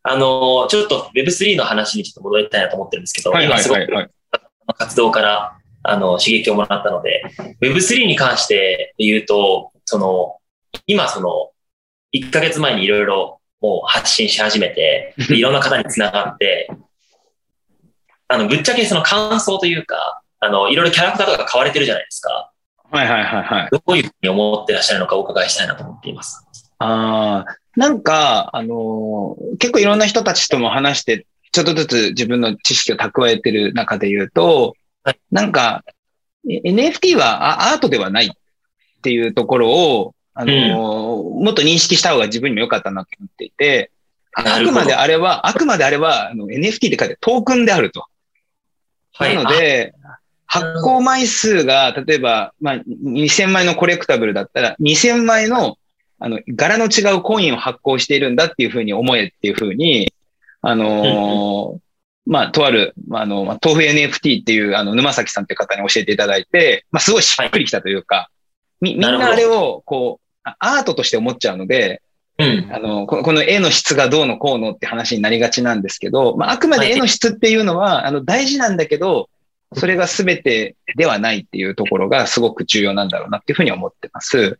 [0.03, 4.09] あの、ちょっと Web3 の話にちょっと戻りたいなと思ってるんですけど、はいはいはい、はい、
[4.77, 7.23] 活動からあの刺激をもらったので、
[7.61, 10.37] Web3 に関して言うと、その、
[10.87, 11.51] 今その、
[12.13, 16.69] 1ヶ月前にいろいろもう発信し始めて、 いろんな方につながって、
[18.27, 22.51] あの、ぶっちゃけその感想というか、あの、いろいろキャラクターとか買われてるじゃないですか。
[22.91, 23.69] はいはいはいはい。
[23.71, 26.45] どういうふうに思ってらっしゃるのかお伺いしたいなと思っています。
[26.79, 34.75] ああ、なんか、あのー、結構いろんな人たちとも話して、ちょっとずつ自分の知識を蓄えてる中で言うと、
[35.31, 35.83] なんか、
[36.47, 38.29] NFT はアートではないっ
[39.01, 43.91] ていうところを、あのーうん、もっと認識した方が自分にも良かったなと思っていて、
[44.33, 48.05] あくまであれは、あくまであれはあの NFT って書いてトークンであると。
[49.13, 49.93] はい、なので、
[50.49, 55.77] 発行枚数が、例えば、まあ、2000枚のコレクタブルだったら、2000枚の
[56.19, 60.13] あの、柄の違うコインを発行しているんだっていうふうに思えっていうふうに、
[60.61, 61.79] あのー、
[62.25, 68.29] まあ、とある、あの、まあ、豆腐 NFT っていう、あの、沼崎さんって方に教えていただいて、まあ、すごいしっくりきたというか、
[68.81, 72.01] み、みんなあれを、こう、アートとして思っちゃうので、
[72.37, 79.29] うん、あのこの、この絵の質がどうのこうのって話になりがちなんですけど、まあ、あくまで絵の質っていうのは、あの、大事なんだけど、
[79.73, 84.59] それが全てではないっていうところがすごく重要なんだろうなっていうふうに思ってます。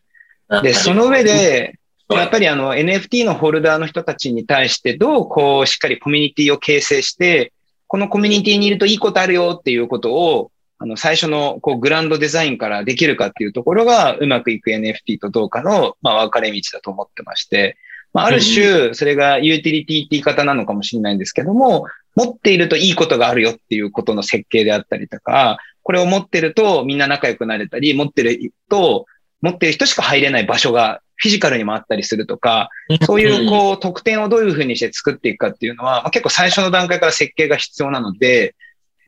[0.64, 7.54] で、その上で、やっぱりあの NFT のホルダーの人たちに対してどうこうしっかりコミュニティを形成して、
[7.88, 17.78] このコミュニティにいるといいことあるよっていうことを、あの最初のこうグランドデザインからできるかっていうところがうまくいく NFT とどうかの、まあ、分かれ道だと思ってまして、
[18.14, 21.86] まあ、ある種、それがユーティリティって言い方なのかもしれないんですけども、
[22.20, 29.06] 持っているといいことがあるよっていうことの設計であったりとか、これを持ってるとみんな仲良くなれたり、持ってると
[29.42, 32.70] 持ってる人しか入れない場所がフィジカルにもあったりするとか、
[33.06, 38.56] そういうこう特典をどういうふうにして作っていくかっていうのは、まあ、結構最初の段階から設計が必要なので、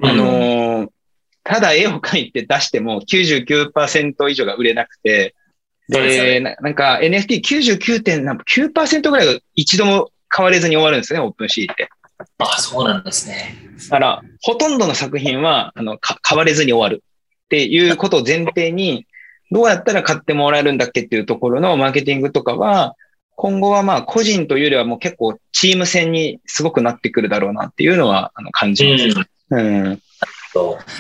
[0.02, 0.90] あのー、
[1.44, 5.36] ただ絵を描いて出しても99%以上が売れなくて、
[5.90, 11.90] で、なんか NFT99.9% ぐらいが一度も変われずに終わるんですね、オープンシーって。
[12.38, 13.56] ああ、そうなんですね。
[13.90, 17.04] だから、ほとんどの作品は、あの、変われずに終わる
[17.46, 19.06] っていうことを前提に、
[19.52, 22.96] どうやったら買ってもらえるんだっけっていうところのマーケティングとかは、
[23.36, 29.30] 今後はまあ個人というよりはもう結構チーム戦にすごくなってくるだろうなっていうのはあの感じます。
[29.50, 29.86] うん。
[29.86, 30.00] うん、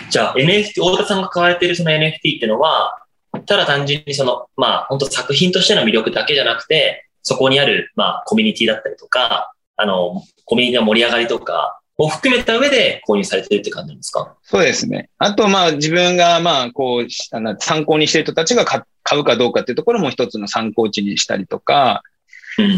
[0.10, 2.98] じゃあ NFT、太田さんが買われているその NFT っていうのは、
[3.46, 14.36] ただ単純にその、まあ本当作品としての魅力だけじゃなくて、そこにあるまあコミュニティだったりとか、あの、コミュニティの盛り上がりとかも含めた上で購入されてるって感じなんですか？
[14.44, 15.10] そうですね。
[15.18, 18.84] あと、まあ、自分が、まあ、こう、あの参考にしている人たちが買
[19.18, 22.04] うかどうかっていうところも一つの参考値にしたりとか、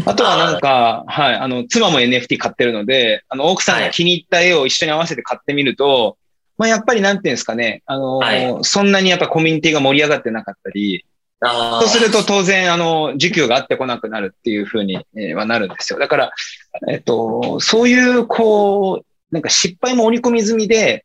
[0.06, 6.16] あとはなんか、はい、あの、妻も NFT 買ってるので、あの、奥さんが気に入った絵を一緒に合わせて買ってみると、
[6.58, 11.04] まあ、やっぱりなんていうんですかね、あの、はい、そんなにやっぱコミュニティが盛り上がってなかったり、
[11.42, 15.98] そうすると当然、あの、需給があってこなくなるっていうふうに、えー、はなるんですよ。
[15.98, 16.32] だから、
[16.88, 21.04] えっと、そういう、こう、なんか失敗も織り込み済みで、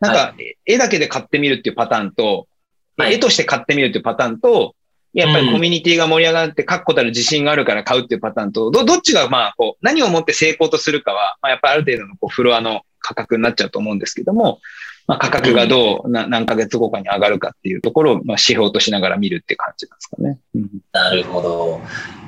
[0.00, 0.34] なんか、
[0.64, 2.48] 絵だけで買ってみるっていうパターンと、
[2.96, 4.74] はい、絵として買ってみるっていうパターンと、
[5.12, 14.60] やっぱりコミュニティが盛り上がって確固たる自信があるから買うっていうパターンと、ど、どっちがまあ、こう、何をもって成功とするかは、まあ、やっぱりある程度のこうフロアの価格になっちゃうと思うんですけども、
[15.06, 20.38] まあ、価格がどう、な何ヶ月後かに上がるかっていうところを、まあ、指標としながら見るって感じなんですかね。
[20.54, 21.80] うん、なるほど。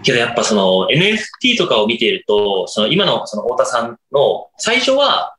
[0.02, 5.36] けどやっぱその NFT とかを見ていると、その今のその太田さんの最初は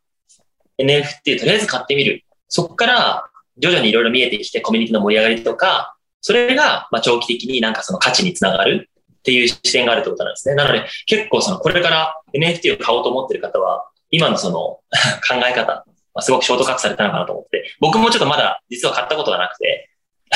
[0.78, 2.24] NFT とりあえず買ってみる。
[2.50, 10.56] そこから徐々にいろいろ見えてきてコミュニティの盛り上がりとか、それがまあ長期的になんかその価値につながるっていう視点があるってことなんですね。
[10.56, 14.80] なので結構そのこれから NFT を買おうと思ってる方は、今のその
[15.28, 15.86] 考え方、まあ、
[16.22, 19.90] すごくショートカットされたのかなと思って、僕もちょっとまだ実は買ったことがなくて。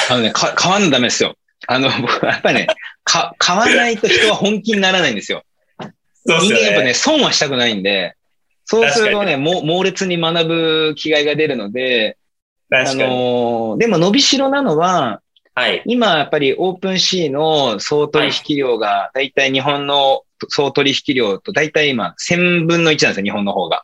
[0.10, 1.36] あのね、か買わんダメですよ。
[1.68, 2.68] あの、僕 やっぱね、
[3.04, 5.44] か、買わないと人は本気にならないんですよ。
[6.26, 6.56] そうですね。
[6.56, 8.16] 人間やっぱね、損はしたくないんで、
[8.66, 12.18] そうするとね、も猛烈に学ぶ気概が出るので、
[12.72, 15.22] あのでも伸びしろなのは、
[15.54, 23.84] はい、今やっぱりオープンシーの総取引量が、だいたい日本の総取引量とだいたい今1000分の1なんですよ、日本の方が。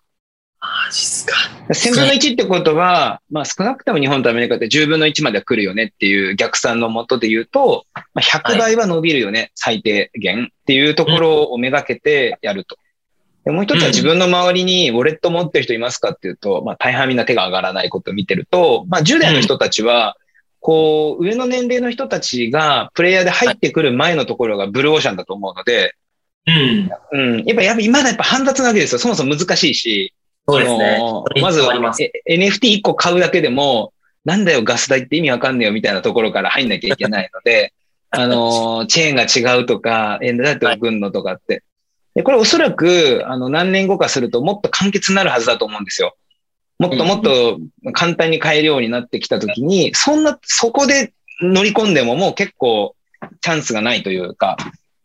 [0.62, 1.36] マジっすか。
[1.70, 12.78] 1000分の1ってことは、まあ少なくとも日本とアメリカって10分の1までは来るよねっていう逆算のもとで言うと、まあ、100倍は伸びるよね、はい、最低限っていうところをめがけてやると。
[13.46, 20.18] でもう一つは自分の周りにウォレット持ってる人いますかっていうと、まあ大半みんな手が上がらないことを見てると、まあ10代の人たちは、
[20.60, 25.96] こう、上の年齢の人たちがプレイヤーで入ってくる前のところがブルーオーシャンだと思うので、
[26.48, 26.90] うん。
[27.12, 27.44] うん。
[27.46, 29.00] やっぱ、やっぱ、今だやっぱ煩雑なわけですよ。
[29.00, 30.14] そもそも難しいし。
[30.50, 31.00] そうですね。
[31.42, 31.62] まず、
[32.30, 33.94] NFT1 個買うだけでも、
[34.26, 37.74] なんだよ、ガス代って意味わかんねえよみたいなところから入んなきゃいけないので、
[38.12, 41.64] あの、チェーンが違うとか、え、だって送んのとかって。
[42.16, 46.16] で、これおそらく、あの、何年後かするともっと簡潔になるはずだと思うんですよ。
[46.80, 47.60] もっともっと
[47.94, 52.96] 簡単に買えるようになってきたときに、そんな、そこで乗り込んでももう結構
[53.42, 54.58] チャンスがないというか、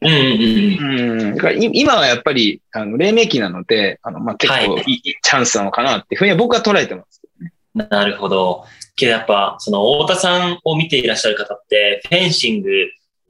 [0.05, 8.65] うんうんうん、今はやっぱり、あの、黎明期なので、あの、まあ、結構いいチャンスなのかなっていうふうに僕は捉えてます、ね、なるほど。
[8.97, 10.59] けどやっぱ、その、太田さん。
[10.65, 12.71] を見ていらっしゃる方って、フェンシング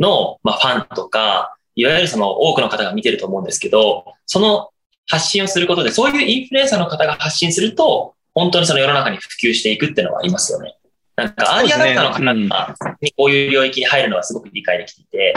[0.00, 3.44] の、まあ、ファンとか、いわゆるその多くの方が見てると思うん。
[3.44, 4.70] ですけど、その
[5.08, 10.76] 発信をすることで、そういうインフルエンサーの方が発信すると、本当にその世の中に普及していくっていうのはありますよね。
[11.16, 11.34] なん。
[11.34, 12.76] か、アーリアダクターの方が、
[13.16, 15.34] こういう領域に入るのはすごく理解できていて、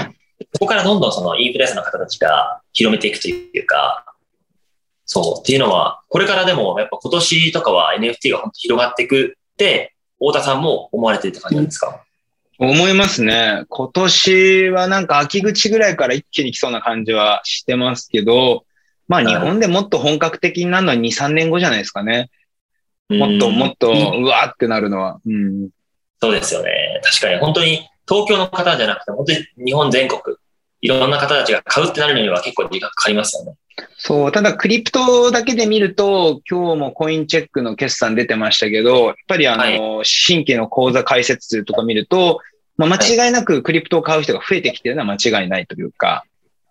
[0.54, 4.06] そこからどんどんそのインフルエンサーの方たちが広めていくというか、
[5.06, 12.04] そうっていうのは、これからでもやっぱ今年とかは NFT が本当広がっていくって、太田さんも思われてるって感じなんですか、
[12.60, 13.64] 思いますね。
[13.70, 18.66] 今年はなんか秋口ぐらいから一気に来そうな感じはしてますけど、
[19.08, 22.30] まあ日本でもっと本格的になるのは2、3年後じゃないですかね。
[23.10, 25.20] もっともっとうわーってなるのは。
[25.26, 25.70] うん、
[26.20, 27.00] そうですよね。
[27.04, 30.38] 確かに本当に東京の方じゃなくて、本当に日本全国、
[30.82, 33.58] いろんな方たちが買うってなるのには結構時間かかりますよね。
[33.98, 42.40] そう、ただクリプトだけで見ると、今日もコインチェックの決算出てましたけど、やっぱりあの、はい、新規の口座開設数とか見ると、
[42.78, 46.24] まあ、間違いなくクリプトを買う人が増えてきてるのは間違いないというか、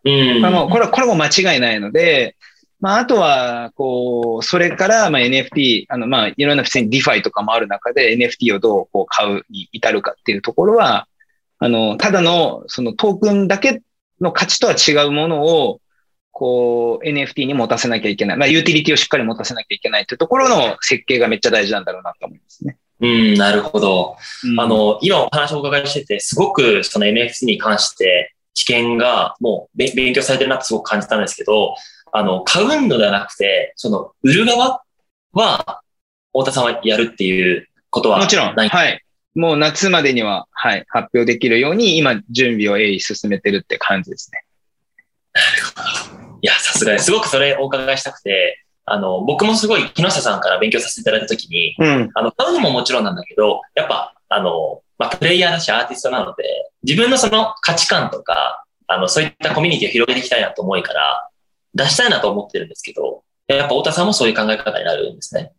[0.05, 2.37] うん、あのこれこれも間違いないので、
[2.81, 11.09] まあ、あとは、こう、それから、まあ、NFT、あの、まあ、いろんな普通に DeFi とかもある中で NFT をどうこう買うに至るかっていうところは、
[11.59, 13.83] あの、ただの、そのトークンだけ
[14.21, 15.81] の価値とは違うものを、
[16.33, 18.37] こう、NFT に持たせなきゃいけない。
[18.37, 22.77] まあ、ユーティリティをしっかり持たせなきゃいけないというところの設計がめっちゃ大事なんだろうなと思いますね。
[23.01, 24.17] うん、なるほど。
[24.45, 31.75] うん、あの、今お話をお伺いしてて、すごくその NFT に関して知見がもう勉強されてるなってすごく感じたんですけど、
[32.13, 34.83] あの、買うのではなくて、その、売る側
[35.33, 35.83] は、
[36.33, 38.55] 太田さんはやるっていうことはもちろん。
[38.55, 39.03] はい。
[39.37, 44.43] もう夏までには、はい、発表できるように、今、準備を鋭意進めてるって感じですね。
[45.33, 45.47] なる
[46.23, 46.39] ほど。
[46.41, 47.05] いや、さすがです。
[47.07, 56.45] すごくそれお伺いしたくて、あの、僕もすごい木下さんから勉強させていただいたときに、うん、あの、買うのももちろんなんだけど、やっぱ、あの、まあ、プレイヤーだしアーティストなので、
[56.83, 61.29] 自分のその価値観とか、あの、そういったコミュニティを広げていきたいなと思いから、
[61.75, 65.53] 出したいなと思ってるんですけど、やっぱ太田さんもそういう考え方になるんですね。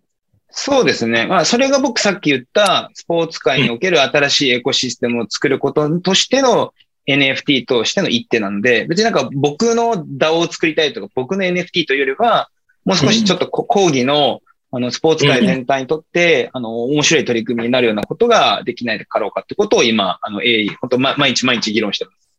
[0.49, 1.27] そうですね。
[1.27, 6.73] まあ、それが僕さっき言ったスポーツ界における新しいエコシステムを作ることとしての
[7.07, 12.49] NFT としての一手なので、別になんか僕の DAO を作りたいとか、僕の NFT というよりは、
[12.85, 14.41] もう少しちょっと講義の、
[14.71, 22.29] あの、スポーツ界全体にとって、あの、面白い取り組みになるようなことができないかろうかってことを今、あの、鋭意、本当毎日毎日議論してます。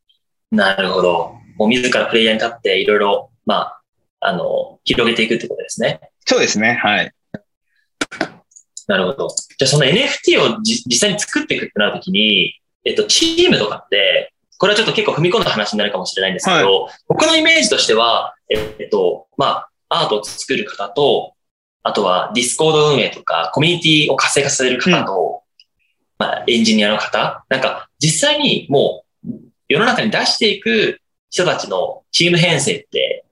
[0.51, 1.35] なるほど。
[1.57, 3.83] もう自らプレイヤーに立っていろいろ、まあ、
[4.21, 6.01] あの、広げていくってことですね。
[6.27, 6.79] そうですね。
[6.83, 7.13] はい。
[8.89, 9.29] なるほど。
[9.29, 21.35] じゃあその NFT を実際に作っていくってなるときに、えっと、チームとかって、これはちょっと結構踏み込んだ話になるかもしれないんですけど、はい、僕のイメージとしては、えっと、まあ、アートを作る方と、
[21.83, 25.43] あとはディスコード運営とか、コミュニティを活性化させる方と、
[26.19, 29.31] うん、まあ、エンジニアの方、なんか実際にもう
[29.69, 33.25] 世の中に出していく人たちのチーム編成って、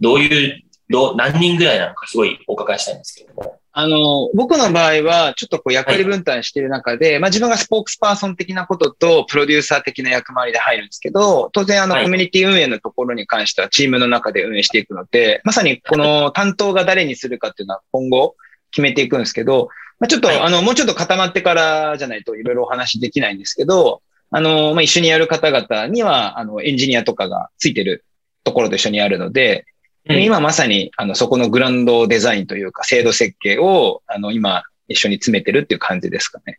[0.00, 3.58] どういう、ど何人ぐらいなのかすごいお伺いしたいんですけども。
[3.76, 18.36] あの、僕の場合は、ちょっとこう役割分担している中で、はい、まあ自分がスポークスパーソン的なことと、プロデューサー的な役回りで入るんですけど、当然あの、コミュニティ運営のところに関してはチームの中で運営していくので、まさにこの担当が誰にするかっていうのは今後
[18.70, 19.68] 決めていくんですけど、
[19.98, 28.04] まあちょっと、はい、あの、もうちょっと固まってからじゃないといろいろお話できないんですけど、あの、まあ一緒にやる方々には、あの、エンジニアとかがついてる
[28.44, 29.66] ところと一緒にやるので、
[30.08, 36.58] うん、今まさに、あの、そこのグランドデザインというか、制度設計を、あの、今、一緒に詰めてるっていう感じですかね。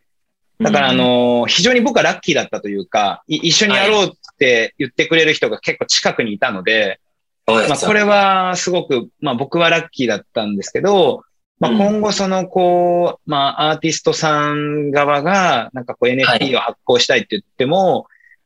[0.60, 7.00] だから、あの、非常に僕はラッキーだったというか、一緒にやろうって言ってくれる人が結構近くにいたので、
[7.46, 11.22] はい、まあ、これはすごく、まあ僕はラッキーだったんですけど、
[11.60, 18.04] まあ今後その、こう、まあアーティストさん側が、なんかこう NFT を発行したいって言っても、はい、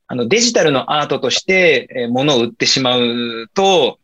[0.08, 3.99] あのデジタルのアートとして物を売ってしまうと、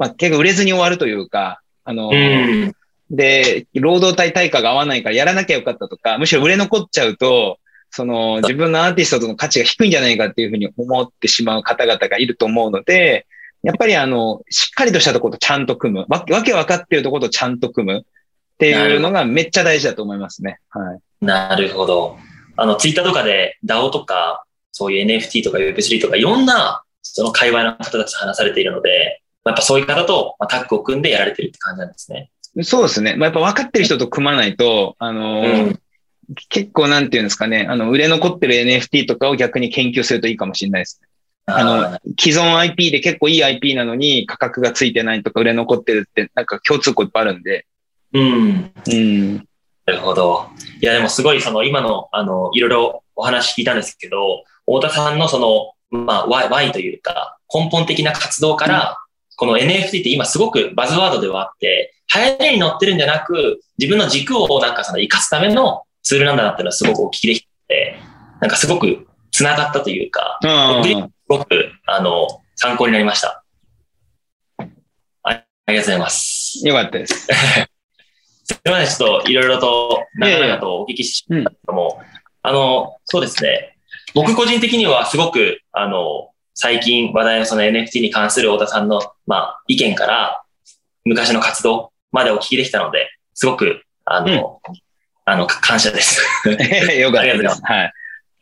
[0.00, 2.72] まあ、結構売れずに終わるというか、あの、うん、
[3.10, 7.58] で、労働体対価が合わないからやらなきゃよかったとか、むしろ売れ残っちゃうと、
[7.90, 13.26] その自分のアーティストとの価値が低いんじゃないかっていうふうに思ってしまう方々がいると思うので、
[13.62, 16.06] やっぱりあの、しっかりとしたところとちゃんと組む。
[16.08, 18.02] わわけ分かってるところとちゃんと組むっ
[18.56, 20.60] ていうのがめっちゃ大事だと思いますね。
[20.70, 21.26] はい。
[21.26, 22.16] なるほど。
[22.56, 32.30] あの、ツイッターとかで DAO とか、そういう NFT とか Web3 とかいろんなその界隈の方たち話されているので、やっぱそういう方とタッグを組んでやられてるって感じなんですね。
[32.62, 33.14] そうですね。
[33.16, 35.80] まあ、やっぱ分かってる人と組まないと、あのーうん、
[36.48, 41.08] 結構なんていうんですかね、あの、売れ残ってる NFT とかを逆に研究するといいかもしれないですね。
[41.46, 47.66] あの、既存 IP で結構いい IP なのに価格がついてないとか売れ残ってるって、なんか共通項いっぱいあるんで。
[48.12, 48.72] うん。
[48.86, 49.36] うん。
[49.86, 50.48] なるほど。
[50.80, 58.96] いや、でもすごいその今の、あの、いろいろお話聞いたんですけど、太田さんのその、まあ、Y, y というか、根本的な活動から、
[59.40, 67.96] この NFT って今すごくバズワードではあって、流行りに乗ってるんじゃなく、自分の軸をなんかその活かすためのツールなんだなっていうのはすごくお聞きできて、
[68.42, 70.48] なんかすごく繋がったというか、す
[71.26, 73.42] ごく、あの、参考になりました。
[74.58, 74.66] あ
[75.32, 76.60] りがとうございます。
[76.62, 77.14] よかったです。
[78.44, 82.02] すみません、ちょっといろいろと長々とお聞きしましたけども、
[82.42, 83.78] あの、そうですね。
[84.12, 86.30] 僕個人的にはすごく、あの、
[86.62, 90.42] 最近話題のその NFT に関する太田さんの、まあ、意見から、
[91.06, 94.74] 昔の活動までお聞きできたので、すごく、あの、うん、
[95.24, 96.20] あの、感謝です。
[97.00, 97.62] よかったです。
[97.64, 97.92] はい。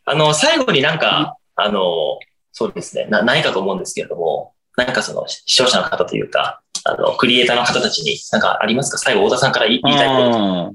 [0.05, 2.19] あの、最後になんか、あの、
[2.51, 8.99] そうですね、な、ないかと思うんですけれども、なんかその、視聴者の方というか、あの、クリエイターの方たちに、なんかありますか？
[8.99, 10.75] 最後、太田さんから言いたいこ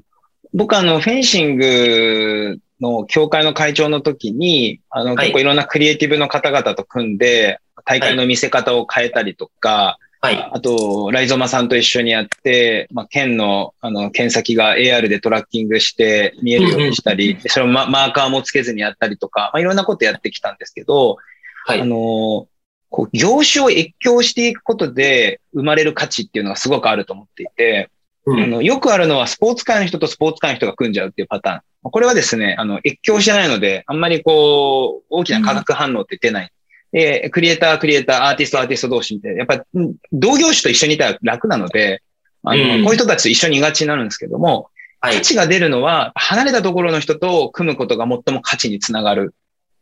[0.54, 10.50] 僕あの、フェンシングの協会の会長の時に、あの、結構いろんなクリエイティブの方々と組んで、大会の見せ方を変えたりとか、はい。
[10.52, 21.18] あと、ライゾマさんと一緒にやって、まあ、県の、あの、検先が AR でトラッキングして見えるようにしたり、それをマーカーもつけずにやったりとか、まあ、いろんなことやってきたんですけど、
[21.66, 21.80] はい。
[21.82, 22.46] あの、
[22.88, 27.90] こう、業種を越境していくことで生まれる価値っていうのがすごくあると思っていて、
[28.26, 31.90] うん、あのよくあるのはスポーツ界の人とスポーツ界の人が組んじゃうっていうパターン。
[31.90, 36.50] これはですね、あの、越境してないので、あんまりこう、大きな化学反応って出ない。
[36.92, 39.62] うん、で、クリエイター、クリエイター、アーティスト、アーティスト同士って、やっぱ、
[40.10, 42.02] 同業種と一緒にいたら楽なので、
[42.42, 44.70] あの、うん、こういう人たちと一緒にいがちになるんですけども、
[45.00, 49.34] 価値が出るのは、離れたところの人と組むことが最も価値につながる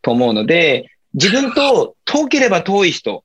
[0.02, 3.22] と思うので、自分と遠ければ遠い人、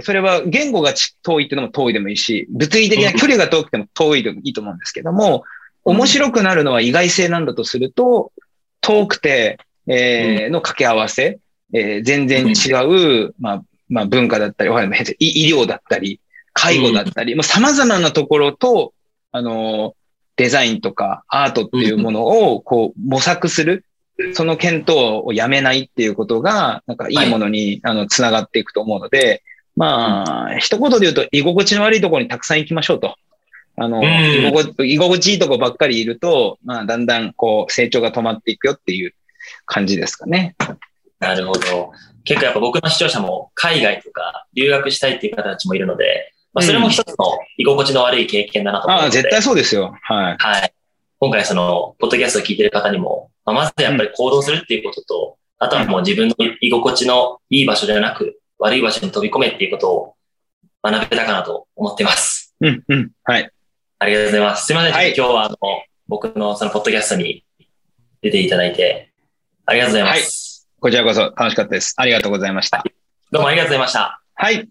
[0.00, 0.92] それは言語が
[1.22, 5.44] 遠いっていうのも遠いでもいいし、物理的な距離が遠くても遠いでもいいと思うんですけども、
[5.84, 8.32] 面白くなるのは意外性なんだとすると、
[8.80, 11.38] 遠くて、えー、の掛け合わせ、
[11.72, 12.72] えー、全然違
[13.26, 14.70] う、まあ、まあ文化だったり、
[15.18, 16.20] 医療だったり、
[16.52, 18.94] 介護だったり、もう様々なところと
[19.36, 19.96] あの、
[20.36, 23.84] デザインとかアートっていうものを、こう、模索する。
[24.34, 29.42] その検討をやめないっていうことが、なんかいいものに、あの、つながっていくと思うので、
[29.76, 33.16] まあ、一言で言うと、居心地の悪いところにたくさん行きましょうと。
[33.76, 39.14] あの、居心居心地いいとこばっかりいると、まあ、だんだん、こう、成長が止まっていくよっていう
[39.66, 40.54] 感じですかね。
[41.18, 41.92] なるほど。
[42.24, 49.94] 結構やっぱ僕の視聴者も海外とか留学したいっていう方たちもいるので、まあ、それも一つの居心地の悪い経験だなと思うので、ああ、絶対そうですよ。
[50.02, 50.36] はい。
[50.38, 50.74] はい。
[51.18, 60.14] 今回その、ポッドキャストを聞いてる方にも、まあ、まずやっぱり行動するっていうことと、うん、あとはもう自分の居心地のいい場所ではなく、悪い場所に飛び込めっていうことを
[60.82, 62.54] 学べたかなと思ってます。
[62.60, 63.10] うん、うん。
[63.24, 63.50] はい。
[63.98, 64.66] ありがとうございます。
[64.66, 64.92] すいません。
[64.92, 65.56] はい、今日はあの、
[66.08, 67.44] 僕のそのポッドキャストに
[68.22, 69.12] 出ていただいて、
[69.66, 70.68] ありがとうございます。
[70.72, 71.94] はい、こちらこそ楽しかったです。
[71.96, 72.84] ありがとうございました。
[73.30, 74.22] どうもありがとうございました。
[74.34, 74.68] はい。